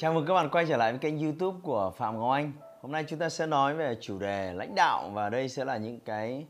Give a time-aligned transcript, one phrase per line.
[0.00, 2.52] Chào mừng các bạn quay trở lại với kênh YouTube của Phạm Ngọc Anh.
[2.80, 5.76] Hôm nay chúng ta sẽ nói về chủ đề lãnh đạo và đây sẽ là
[5.76, 6.46] những cái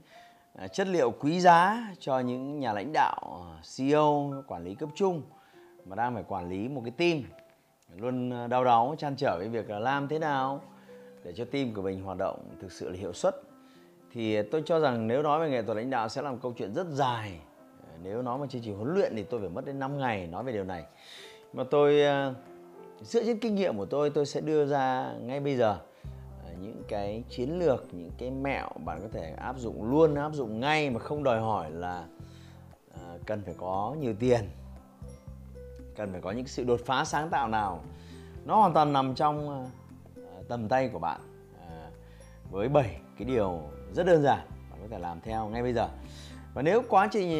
[0.55, 4.89] à, chất liệu quý giá cho những nhà lãnh đạo, à, CEO, quản lý cấp
[4.95, 5.23] trung
[5.85, 7.23] mà đang phải quản lý một cái team
[7.97, 10.63] luôn à, đau đáu chăn trở với việc là làm thế nào
[11.25, 13.35] để cho team của mình hoạt động thực sự là hiệu suất.
[14.13, 16.53] Thì tôi cho rằng nếu nói về nghệ thuật lãnh đạo sẽ là một câu
[16.57, 17.41] chuyện rất dài.
[18.03, 20.45] Nếu nói về chương trình huấn luyện thì tôi phải mất đến 5 ngày nói
[20.45, 20.85] về điều này.
[21.53, 22.03] Mà tôi
[23.03, 25.79] dựa trên kinh nghiệm của tôi tôi sẽ đưa ra ngay bây giờ
[26.45, 30.33] ờ, những cái chiến lược, những cái mẹo bạn có thể áp dụng luôn, áp
[30.35, 32.05] dụng ngay mà không đòi hỏi là
[32.93, 34.41] ờ, cần phải có nhiều tiền,
[35.97, 37.81] cần phải có những sự đột phá sáng tạo nào.
[38.45, 39.49] Nó hoàn toàn nằm trong
[40.17, 41.21] ờ, tầm tay của bạn
[42.51, 43.61] với 7 cái điều
[43.95, 45.89] rất đơn giản bạn có thể làm theo ngay bây giờ.
[46.55, 47.31] Và nếu quá trình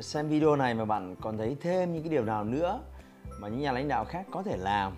[0.00, 2.80] xem video này mà bạn còn thấy thêm những cái điều nào nữa
[3.42, 4.92] mà những nhà lãnh đạo khác có thể làm.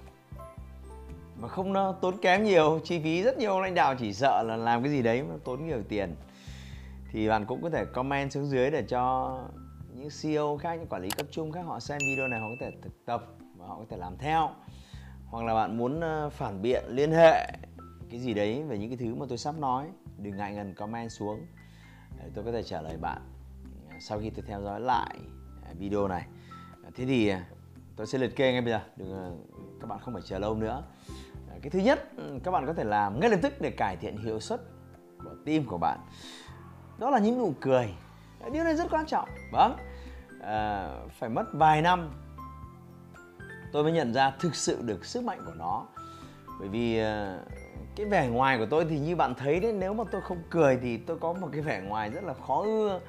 [1.41, 3.61] Mà không tốn kém nhiều, chi phí rất nhiều.
[3.61, 6.14] Lãnh đạo chỉ sợ là làm cái gì đấy mà tốn nhiều tiền.
[7.11, 9.39] Thì bạn cũng có thể comment xuống dưới để cho
[9.95, 12.56] những CEO khác, những quản lý cấp trung khác, họ xem video này, họ có
[12.61, 14.51] thể thực tập và họ có thể làm theo.
[15.27, 17.51] Hoặc là bạn muốn ờ, phản biện, liên hệ
[18.11, 19.86] cái gì đấy về những cái thứ mà tôi sắp nói,
[20.19, 21.47] đừng ngại ngần comment xuống.
[22.19, 23.23] Để tôi có thể trả lời bạn
[23.91, 25.17] ờ, sau khi tôi theo dõi lại
[25.67, 26.27] ờ, video này.
[26.97, 27.33] Thế thì
[27.97, 29.33] tôi sẽ liệt kê ngay bây giờ đừng ờ,
[29.81, 30.83] các bạn không phải chờ lâu nữa.
[31.48, 33.97] Ờ, cái thứ nhất ừ, các bạn có thể làm ngay lập tức để cải
[33.97, 34.61] thiện hiệu suất
[35.24, 35.98] của tim của bạn.
[36.98, 37.95] Đó là những nụ cười.
[38.52, 39.29] Điều này rất quan trọng.
[39.52, 39.77] Vâng.
[40.42, 42.11] À, phải mất vài năm.
[43.73, 45.86] Tôi mới nhận ra thực sự được sức mạnh của nó.
[46.61, 47.02] Bởi vì
[47.96, 50.79] cái vẻ ngoài của tôi thì như bạn thấy đấy nếu mà tôi không cười
[50.83, 53.01] thì tôi có một cái vẻ ngoài rất là khó ưa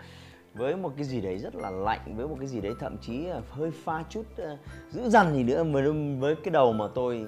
[0.55, 3.25] với một cái gì đấy rất là lạnh với một cái gì đấy thậm chí
[3.49, 4.59] hơi pha chút uh,
[4.91, 7.27] dữ dằn gì nữa với với cái đầu mà tôi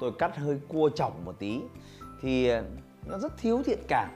[0.00, 1.60] tôi cắt hơi cua chỏng một tí.
[2.20, 2.64] Thì ờ,
[3.06, 4.10] nó rất thiếu thiện cảm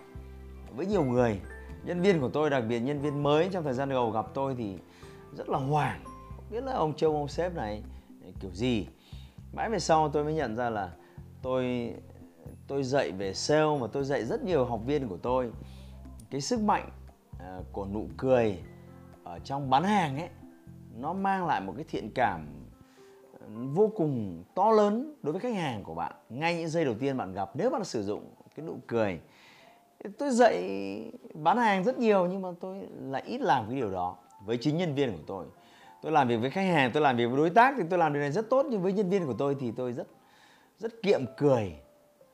[0.77, 1.41] với nhiều người.
[1.85, 4.55] Nhân viên của tôi đặc biệt nhân viên mới trong thời gian đầu gặp tôi
[4.59, 4.77] thì
[5.37, 6.05] rất là hoảng.
[6.37, 7.83] Không biết là ông trông ông sếp này
[8.41, 8.87] kiểu gì.
[9.53, 10.91] Mãi về sau tôi mới nhận ra là
[11.43, 11.95] tôi
[12.67, 15.51] tôi dạy về sale và tôi dạy rất nhiều học viên của tôi.
[16.31, 16.89] Cái sức mạnh
[17.47, 18.59] Ờ, của nụ cười
[19.25, 20.29] ở trong bán hàng ấy,
[20.97, 22.47] nó mang lại một cái thiện cảm
[23.41, 26.13] ừ, vô cùng to lớn đối với khách hàng của bạn.
[26.29, 29.21] Ngay những giây đầu tiên bạn gặp, nếu bạn sử dụng cái nụ cười
[30.19, 30.63] tôi dạy
[31.35, 34.77] bán hàng rất nhiều nhưng mà tôi lại ít làm cái điều đó với chính
[34.77, 35.47] nhân viên của tôi.
[36.03, 38.13] Tôi làm việc với khách hàng, tôi làm việc với đối tác thì tôi làm
[38.13, 40.07] điều này rất tốt nhưng với nhân viên của tôi thì tôi rất
[40.79, 41.75] rất kiệm cười.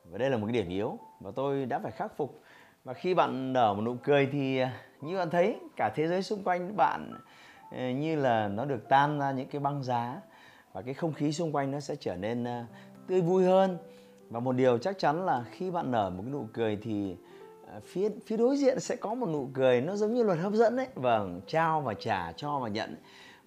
[0.05, 2.41] Và đây là một cái điểm yếu và tôi đã phải khắc phục.
[2.83, 6.23] Và khi bạn nở một nụ cười thì à, như bạn thấy, cả thế giới
[6.23, 7.13] xung quanh bạn
[7.71, 10.21] ờ, như là nó được tan ra những cái băng giá
[10.73, 12.63] và cái không khí xung quanh nó sẽ trở nên ờ,
[13.07, 13.77] tươi vui hơn.
[14.29, 17.15] Và một điều chắc chắn là khi bạn nở một cái nụ cười thì
[17.67, 20.53] ờ, phía phía đối diện sẽ có một nụ cười nó giống như luật hấp
[20.53, 22.95] dẫn đấy vâng trao và trả, cho và nhận.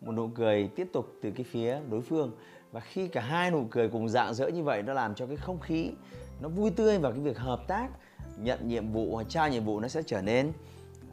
[0.00, 2.32] Một nụ cười tiếp tục từ cái phía đối phương.
[2.72, 5.36] Và khi cả hai nụ cười cùng dạng dỡ như vậy nó làm cho cái
[5.36, 5.90] không khí
[6.40, 7.88] nó vui tươi và cái việc hợp tác,
[8.38, 10.52] nhận nhiệm vụ hoặc trao nhiệm vụ nó sẽ trở nên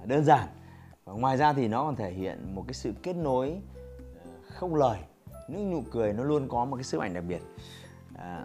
[0.06, 0.48] đơn giản.
[1.06, 3.60] Và ngoài ra thì nó còn thể hiện một cái sự kết nối
[4.24, 5.00] ờ, không lời.
[5.48, 7.42] Những nụ cười nó luôn có một cái sức ảnh đặc biệt.
[8.16, 8.44] À,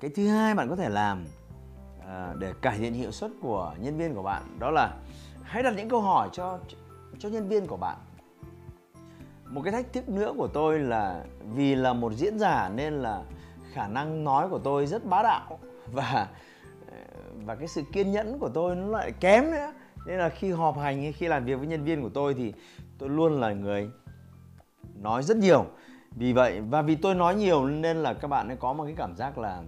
[0.00, 1.24] cái thứ hai bạn có thể làm
[2.06, 4.94] à, để cải thiện hiệu suất của nhân viên của bạn đó là
[5.42, 6.58] hãy đặt những câu hỏi cho
[7.18, 7.98] cho nhân viên của bạn.
[9.46, 11.24] Một cái thách thức nữa của tôi là
[11.54, 13.22] vì là một diễn giả nên là
[13.72, 15.58] khả năng nói của tôi rất bá đạo.
[15.92, 16.28] Và
[17.44, 19.72] và cái sự kiên nhẫn của tôi nó lại kém nữa
[20.06, 22.52] nên là khi họp hành hay khi làm việc với nhân viên của tôi thì
[22.98, 23.90] tôi luôn là người
[24.94, 25.66] nói rất nhiều.
[26.16, 28.94] Vì vậy, và vì tôi nói nhiều nên là các bạn ấy có một cái
[28.96, 29.62] cảm giác là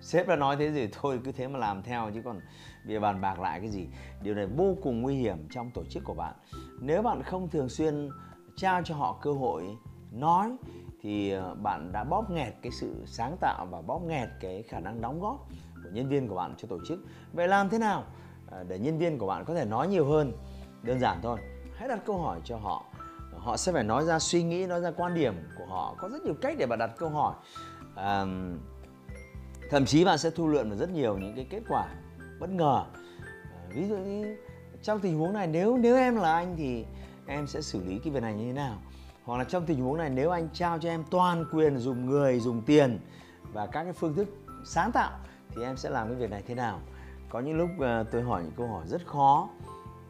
[0.00, 2.40] sếp đã nói thế gì thôi cứ thế mà làm theo, chứ còn
[2.86, 3.86] bây bàn bạc lại cái gì.
[4.22, 6.34] Điều này vô cùng nguy hiểm trong tổ chức của bạn.
[6.80, 8.08] Nếu bạn không thường xuyên
[8.56, 9.64] trao cho họ cơ hội
[10.12, 10.56] nói
[11.02, 14.80] thì ờ, bạn đã bóp nghẹt cái sự sáng tạo và bóp nghẹt cái khả
[14.80, 15.48] năng đóng góp
[15.84, 17.00] của nhân viên của bạn cho tổ chức.
[17.32, 18.04] Vậy làm thế nào?
[18.50, 20.32] À, để nhân viên của bạn có thể nói nhiều hơn
[20.82, 21.38] đơn giản thôi.
[21.74, 22.84] Hãy đặt câu hỏi cho họ.
[23.36, 25.94] Họ sẽ phải nói ra suy nghĩ nói ra quan điểm của họ.
[25.98, 27.34] Có rất nhiều cách để bạn đặt câu hỏi.
[27.94, 28.26] À,
[29.70, 31.88] thậm chí bạn sẽ thu lượn được rất nhiều những cái kết quả
[32.40, 32.84] bất ngờ.
[33.54, 34.36] À, ví dụ như
[34.82, 36.84] trong tình huống này nếu nếu em là anh thì
[37.26, 38.78] em sẽ xử lý cái việc này như thế nào?
[39.24, 42.40] Hoặc là trong tình huống này nếu anh trao cho em toàn quyền dùng người
[42.40, 42.98] dùng tiền
[43.52, 44.28] và các cái phương thức
[44.64, 45.18] sáng tạo
[45.48, 46.80] thì em sẽ làm cái việc này thế nào?
[47.30, 49.48] Có những lúc uh, tôi hỏi những câu hỏi rất khó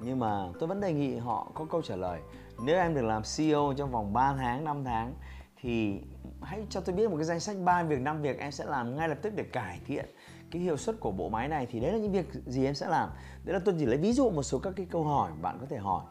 [0.00, 2.20] nhưng mà tôi vẫn đề nghị họ có câu trả lời.
[2.64, 5.14] Nếu em được làm CEO trong vòng 3 tháng 5 tháng
[5.61, 6.00] thì
[6.43, 8.96] hãy cho tôi biết một cái danh sách ba việc năm việc em sẽ làm
[8.96, 10.06] ngay lập tức để cải thiện
[10.50, 11.67] cái hiệu suất của bộ máy này.
[11.70, 13.08] Thì đấy là những việc gì em sẽ làm?
[13.44, 15.67] Đấy là tôi chỉ lấy ví dụ một số các cái câu hỏi bạn có
[15.70, 16.02] thể hỏi.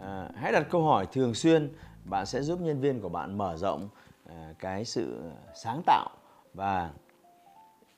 [0.00, 1.72] À, hãy đặt câu hỏi thường xuyên
[2.04, 3.88] bạn sẽ giúp nhân viên của bạn mở rộng
[4.26, 5.22] à, cái sự
[5.54, 6.08] sáng tạo
[6.54, 6.90] và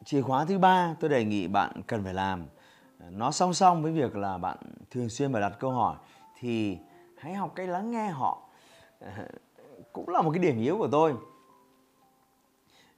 [0.06, 2.46] chìa khóa thứ ba tôi đề nghị bạn cần phải làm.
[3.10, 4.56] Nó song song với việc là bạn
[4.90, 5.96] thường xuyên phải đặt câu hỏi
[6.40, 6.78] thì
[7.18, 8.42] hãy học cách lắng nghe họ.
[9.92, 11.14] Cũng là một cái điểm yếu của tôi.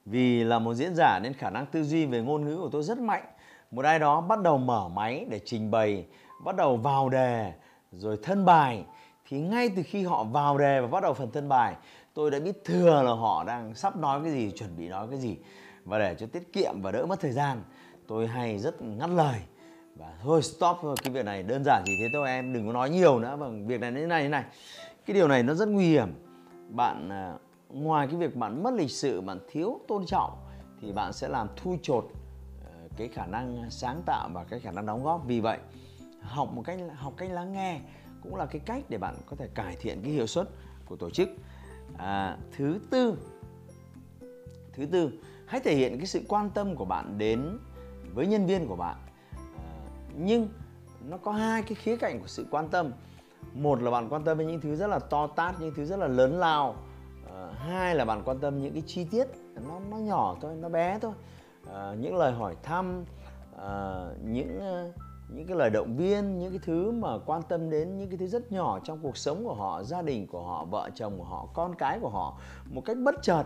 [0.05, 2.83] Vì là một diễn giả nên khả năng tư duy về ngôn ngữ của tôi
[2.83, 3.25] rất mạnh.
[3.71, 6.05] Một ai đó bắt đầu mở máy để trình bày,
[6.43, 7.53] bắt đầu vào đề,
[7.91, 8.85] rồi thân bài.
[9.27, 11.75] Thì ngay từ khi họ vào đề và bắt đầu phần thân bài,
[12.13, 15.19] tôi đã biết thừa là họ đang sắp nói cái gì, chuẩn bị nói cái
[15.19, 15.37] gì
[15.89, 17.63] và để cho tiết kiệm và đỡ mất thời gian
[18.07, 19.39] tôi hay rất ngắt lời.
[19.95, 22.73] Và thôi stop thôi cái việc này đơn giản chỉ thế thôi em đừng có
[22.73, 23.37] nói nhiều nữa.
[23.39, 24.43] Bằng việc này như này như này.
[25.05, 26.09] Cái điều này nó rất nguy hiểm.
[26.69, 27.33] Bạn à,
[27.69, 30.31] ngoài cái việc bạn mất lịch sự bạn thiếu tôn trọng
[30.81, 32.05] thì bạn sẽ làm thu chột
[32.65, 35.27] à, cái khả năng sáng tạo và cái khả năng đóng góp.
[35.27, 35.57] Vì vậy
[36.21, 37.79] học một cách học cách lắng nghe
[38.21, 40.49] cũng là cái cách để bạn có thể cải thiện cái hiệu suất
[40.85, 41.29] của tổ chức.
[41.97, 43.17] À, thứ tư
[44.73, 45.11] thứ tư
[45.49, 47.59] hãy thể hiện cái sự quan tâm của bạn đến
[48.13, 48.97] với nhân viên của bạn.
[49.55, 49.63] Ờ,
[50.17, 50.49] nhưng
[51.09, 52.91] nó có hai cái khía cạnh của sự quan tâm.
[53.53, 55.99] Một là bạn quan tâm đến những thứ rất là to tát những thứ rất
[55.99, 56.75] là lớn lao.
[57.33, 59.27] À, hai là bạn quan tâm những cái chi tiết
[59.67, 61.13] nó nó nhỏ thôi nó bé thôi.
[61.73, 63.05] À, những lời hỏi thăm
[63.61, 64.59] à, những
[65.29, 68.27] những cái lời động viên những cái thứ mà quan tâm đến những cái thứ
[68.27, 71.47] rất nhỏ trong cuộc sống của họ gia đình của họ vợ chồng của họ
[71.53, 73.43] con cái của họ một cách bất chợt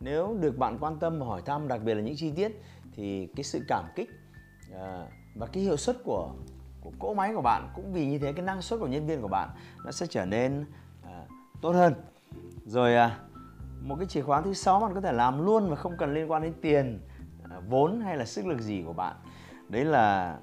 [0.00, 2.62] nếu được bạn quan tâm và hỏi thăm đặc biệt là những chi tiết
[2.92, 4.10] thì cái sự cảm kích
[4.74, 6.30] à, và cái hiệu suất của
[6.80, 9.22] của cỗ máy của bạn cũng vì như thế cái năng suất của nhân viên
[9.22, 9.48] của bạn
[9.84, 10.64] nó sẽ trở nên
[11.02, 11.22] à,
[11.60, 11.94] tốt hơn.
[12.66, 13.18] Rồi à,
[13.80, 16.30] một cái chìa khóa thứ sáu bạn có thể làm luôn mà không cần liên
[16.30, 17.00] quan đến tiền
[17.50, 19.16] à, vốn hay là sức lực gì của bạn.
[19.68, 20.38] Đấy là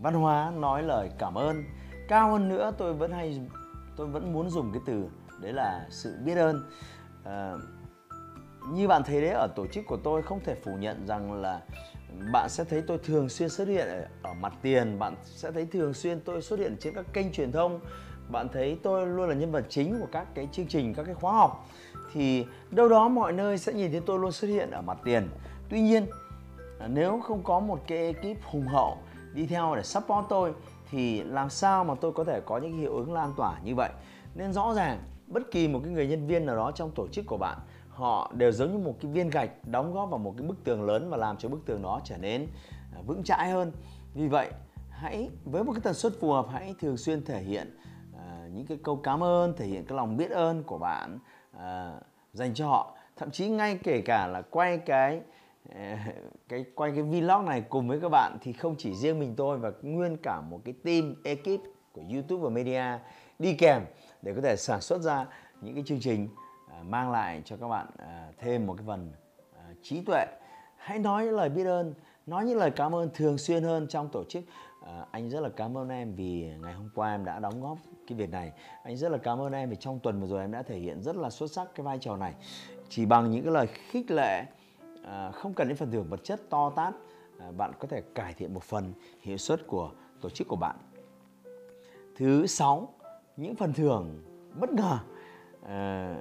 [0.00, 1.64] văn hóa nói lời cảm ơn.
[2.08, 3.40] Cao hơn nữa tôi vẫn hay
[3.96, 5.08] tôi vẫn muốn dùng cái từ
[5.40, 6.64] đấy là sự biết ơn.
[7.24, 7.54] À,
[8.70, 11.60] như bạn thấy đấy ở tổ chức của tôi không thể phủ nhận rằng là
[12.32, 15.66] bạn sẽ thấy tôi thường xuyên xuất hiện ở, ở mặt tiền bạn sẽ thấy
[15.66, 17.80] thường xuyên tôi xuất hiện trên các kênh truyền thông.
[18.28, 21.14] Bạn thấy tôi luôn là nhân vật chính của các cái chương trình các cái
[21.14, 21.68] khóa học.
[22.12, 25.28] Thì đâu đó mọi nơi sẽ nhìn thấy tôi luôn xuất hiện ở mặt tiền.
[25.68, 26.06] Tuy nhiên
[26.80, 28.98] à, nếu không có một cái ekip hùng hậu
[29.34, 30.52] đi theo để support tôi
[30.90, 33.90] thì làm sao mà tôi có thể có những hiệu ứng lan tỏa như vậy?
[34.34, 37.26] Nên rõ ràng bất kỳ một cái người nhân viên nào đó trong tổ chức
[37.26, 37.58] của bạn
[37.94, 40.82] họ đều giống như một cái viên gạch đóng góp vào một cái bức tường
[40.82, 42.46] lớn và làm cho bức tường đó trở nên
[42.94, 43.72] à, vững chãi hơn.
[44.14, 44.50] Vì vậy
[44.90, 47.78] hãy với một cái tần suất phù hợp hãy thường xuyên thể hiện
[48.14, 51.18] uh, những cái câu cảm ơn thể hiện cái lòng biết ơn của bạn
[51.56, 51.60] uh,
[52.32, 52.96] dành cho họ.
[53.16, 55.20] Thậm chí ngay kể cả là quay cái
[56.48, 59.58] cái quay cái vlog này cùng với các bạn thì không chỉ riêng mình tôi
[59.58, 61.60] và nguyên cả một cái team ekip
[61.92, 62.84] của YouTube và media
[63.38, 63.82] đi kèm
[64.22, 65.26] để có thể sản xuất ra
[65.60, 66.28] những cái chương trình
[66.72, 69.12] À, mang lại cho các bạn à, thêm một cái phần
[69.56, 70.24] à, trí tuệ.
[70.76, 71.94] Hãy nói những lời biết ơn
[72.26, 74.44] nói những lời cảm ơn thường xuyên hơn trong tổ chức.
[75.10, 78.18] Anh rất là cảm ơn em vì ngày hôm qua em đã đóng góp cái
[78.18, 78.52] việc này.
[78.82, 81.02] Anh rất là cảm ơn em vì trong tuần vừa rồi em đã thể hiện
[81.02, 82.34] rất là xuất sắc cái vai trò này.
[82.88, 84.44] Chỉ bằng những cái lời khích lệ
[85.04, 86.94] à, không cần đến phần thưởng vật chất to tát
[87.38, 90.76] à, bạn có thể cải thiện một phần hiệu suất của tổ chức của bạn.
[92.16, 92.94] Thứ sáu
[93.36, 94.22] những phần thưởng
[94.60, 94.98] bất ngờ.
[95.66, 96.16] À,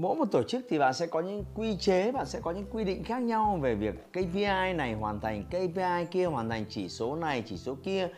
[0.00, 2.66] mỗi một tổ chức thì bạn sẽ có những quy chế, bạn sẽ có những
[2.72, 6.88] quy định khác nhau về việc KPI này hoàn thành KPI kia, hoàn thành chỉ
[6.88, 8.08] số này, chỉ số kia.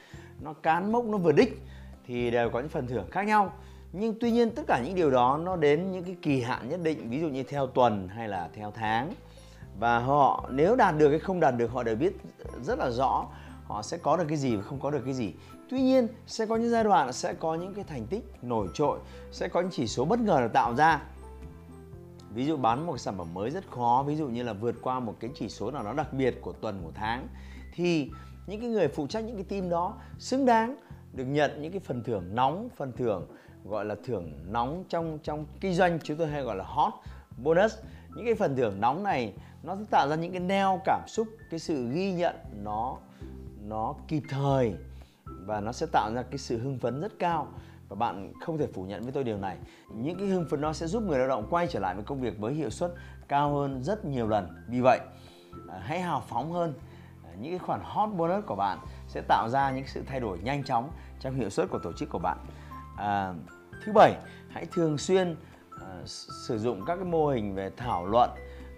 [0.41, 1.63] Nó cán mốc, nó vừa đích
[2.07, 3.53] thì đều có những phần thưởng khác nhau.
[3.93, 6.81] Nhưng tuy nhiên tất cả những điều đó nó đến những cái kỳ hạn nhất
[6.83, 9.13] định, ví dụ như theo tuần hay là theo tháng.
[9.79, 12.13] Và họ, nếu đạt được hay không đạt được, họ đều biết
[12.63, 13.27] rất là rõ
[13.69, 15.33] họ sẽ có được cái gì và không có được cái gì.
[15.71, 18.99] Tuy nhiên, sẽ có những giai đoạn sẽ có những cái thành tích nổi trội,
[19.33, 21.01] sẽ có những chỉ số bất ngờ được tạo ra
[22.35, 25.01] ví dụ bán một sản phẩm mới rất khó, ví dụ như là vượt qua
[25.01, 27.29] một cái chỉ số nào đó đặc biệt của tuần, của tháng,
[27.75, 28.11] thì
[28.47, 30.77] những cái người phụ trách những cái team đó xứng đáng
[31.13, 33.27] được nhận những cái phần thưởng nóng, phần thưởng,
[33.65, 36.93] gọi là thưởng nóng trong trong kinh doanh, chúng tôi hay gọi là hot
[37.43, 37.75] bonus.
[38.17, 39.33] Những cái phần thưởng nóng này,
[39.63, 42.97] nó sẽ tạo ra những cái neo cảm xúc, cái sự ghi nhận nó
[43.65, 44.75] nó kịp thời
[45.27, 47.49] và nó sẽ tạo ra cái sự hưng phấn rất cao
[47.89, 49.57] và bạn không thể phủ nhận với tôi điều này.
[49.95, 52.21] Những cái hưng phấn đó sẽ giúp người lao động quay trở lại với công
[52.21, 52.93] việc với hiệu suất
[53.29, 54.49] cao hơn rất nhiều lần.
[54.69, 55.01] Vì vậy
[55.69, 56.75] à, hãy hào phóng hơn.
[57.25, 58.79] À, những cái khoản hot bonus của bạn
[59.09, 60.91] sẽ tạo ra những sự thay đổi nhanh chóng
[61.21, 62.39] trong hiệu suất của tổ chức của bạn.
[62.97, 63.35] À,
[63.85, 64.15] thứ bảy
[64.49, 65.37] hãy thường xuyên
[65.81, 66.03] à,
[66.47, 68.31] sử dụng các cái mô hình về thảo luận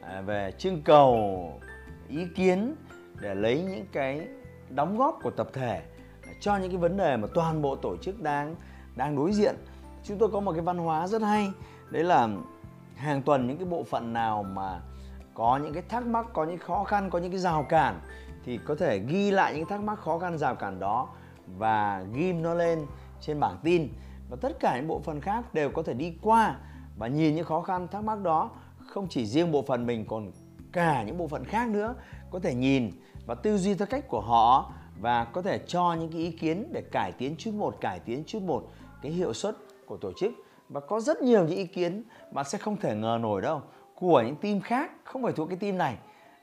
[0.03, 1.61] à, về trưng cầu
[2.09, 2.75] ý kiến
[3.21, 4.29] để lấy những cái
[4.69, 5.83] đóng góp của tập thể
[6.27, 8.57] à, cho những cái vấn đề mà toàn bộ tổ chức đang
[8.97, 9.55] đang đối diện.
[10.05, 11.51] Chúng tôi có một cái văn hóa rất hay,
[11.91, 12.29] đấy là
[12.97, 14.81] hàng tuần những cái bộ phận nào mà
[15.35, 18.01] có những cái thắc mắc, có những khó khăn, có những cái rào cản
[18.45, 21.09] thì có thể ghi lại những thắc mắc khó khăn, rào cản đó
[21.47, 22.87] và ghim nó lên
[23.21, 23.89] trên bảng tin.
[24.31, 26.57] Và tất cả những bộ phận khác đều có thể đi qua
[26.97, 28.51] và nhìn những khó khăn, thắc mắc đó.
[28.89, 30.33] Không chỉ riêng bộ phận mình, còn
[30.73, 31.95] cả những bộ phận khác nữa
[32.31, 32.91] có thể nhìn
[33.27, 36.73] và tư duy theo cách của họ và có thể cho những cái ý kiến
[36.73, 40.33] để cải tiến chút một, cải tiến chút một cái hiệu suất của tổ chức
[40.69, 43.63] và có rất nhiều những ý kiến bạn sẽ không thể ngờ nổi đâu
[43.95, 45.97] của những team khác không phải thuộc cái team này.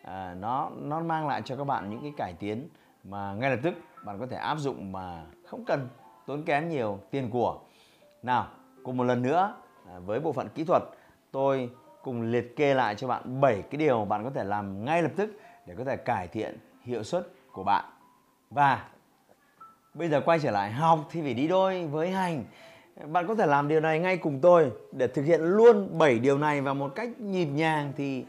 [0.04, 2.70] À, nó nó mang lại cho các bạn những cái cải tiến
[3.04, 3.74] mà ngay lập tức
[4.06, 5.88] bạn có thể áp dụng mà không cần
[6.26, 7.60] tốn kém nhiều tiền của.
[8.24, 8.48] Nào
[8.84, 9.56] cùng một lần nữa
[9.88, 10.84] à, với bộ phận kỹ thuật
[11.32, 11.70] tôi
[12.04, 15.12] cùng liệt kê lại cho bạn 7 cái điều bạn có thể làm ngay lập
[15.16, 15.30] tức
[15.66, 17.86] để có thể cải thiện hiệu suất của bạn.
[18.50, 18.88] Và
[19.98, 22.44] bây giờ quay trở lại học thì phải đi đôi với hành.
[23.12, 26.38] Bạn có thể làm điều này ngay cùng tôi để thực hiện luôn 7 điều
[26.38, 28.26] này và một cách nhịp nhàng thì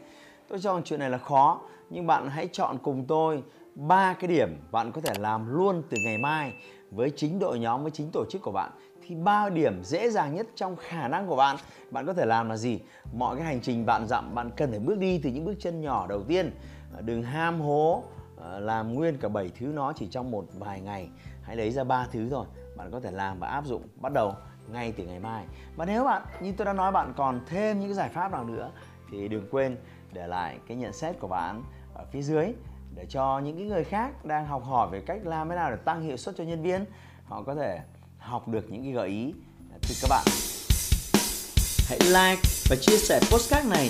[0.47, 1.61] tôi cho chuyện này là khó.
[1.89, 3.43] Nhưng bạn hãy chọn cùng tôi
[3.75, 6.53] ba cái điểm bạn có thể làm luôn từ ngày mai
[6.91, 8.71] với chính đội nhóm, với chính tổ chức của bạn.
[9.07, 11.55] Thì ba điểm dễ dàng nhất trong khả năng của bạn
[11.91, 12.79] bạn có thể làm là gì?
[13.13, 15.81] Mọi cái hành trình bạn dặm bạn cần phải bước đi từ những bước chân
[15.81, 16.51] nhỏ đầu tiên.
[16.93, 18.03] Ờ, đừng ham hố
[18.37, 21.09] ờ, làm nguyên cả bảy thứ nó chỉ trong một vài ngày
[21.49, 23.87] hãy lấy ra ba thứ thôi, bạn có thể làm và áp dụng.
[23.95, 24.33] Bắt đầu
[24.71, 25.45] ngay từ ngày mai.
[25.75, 28.43] Và nếu bạn, như tôi đã nói, bạn còn thêm những cái giải pháp nào
[28.43, 28.71] nữa
[29.11, 29.77] thì đừng quên
[30.13, 31.63] để lại cái nhận xét của bạn
[31.93, 32.53] ở phía dưới
[32.95, 35.77] để cho những cái người khác đang học hỏi về cách làm thế nào để
[35.85, 36.85] tăng hiệu suất cho nhân viên,
[37.25, 37.79] họ có thể
[38.17, 39.33] học được những cái gợi ý
[39.81, 40.25] từ các bạn.
[41.89, 43.89] Hãy like và chia sẻ postcard này